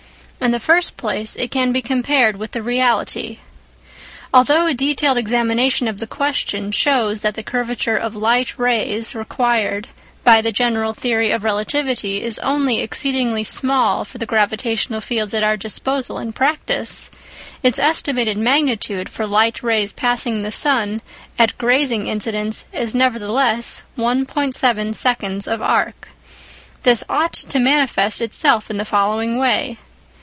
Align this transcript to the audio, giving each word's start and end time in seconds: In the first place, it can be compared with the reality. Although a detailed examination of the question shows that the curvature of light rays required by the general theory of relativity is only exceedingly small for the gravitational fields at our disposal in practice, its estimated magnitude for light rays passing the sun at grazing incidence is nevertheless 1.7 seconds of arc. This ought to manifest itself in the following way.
In 0.43 0.49
the 0.49 0.59
first 0.59 0.97
place, 0.97 1.35
it 1.35 1.51
can 1.51 1.71
be 1.71 1.83
compared 1.83 2.35
with 2.35 2.49
the 2.53 2.63
reality. 2.63 3.37
Although 4.33 4.65
a 4.65 4.73
detailed 4.73 5.19
examination 5.19 5.87
of 5.87 5.99
the 5.99 6.07
question 6.07 6.71
shows 6.71 7.21
that 7.21 7.35
the 7.35 7.43
curvature 7.43 7.95
of 7.95 8.15
light 8.15 8.57
rays 8.57 9.13
required 9.13 9.87
by 10.23 10.41
the 10.41 10.51
general 10.51 10.93
theory 10.95 11.29
of 11.29 11.43
relativity 11.43 12.23
is 12.23 12.39
only 12.39 12.79
exceedingly 12.79 13.43
small 13.43 14.03
for 14.03 14.17
the 14.17 14.25
gravitational 14.25 14.99
fields 14.99 15.35
at 15.35 15.43
our 15.43 15.55
disposal 15.55 16.17
in 16.17 16.33
practice, 16.33 17.11
its 17.61 17.77
estimated 17.77 18.35
magnitude 18.35 19.09
for 19.09 19.27
light 19.27 19.61
rays 19.61 19.91
passing 19.91 20.41
the 20.41 20.49
sun 20.49 21.03
at 21.37 21.55
grazing 21.59 22.07
incidence 22.07 22.65
is 22.73 22.95
nevertheless 22.95 23.83
1.7 23.95 24.95
seconds 24.95 25.47
of 25.47 25.61
arc. 25.61 26.07
This 26.81 27.03
ought 27.07 27.33
to 27.33 27.59
manifest 27.59 28.21
itself 28.23 28.71
in 28.71 28.77
the 28.77 28.85
following 28.85 29.37
way. 29.37 29.77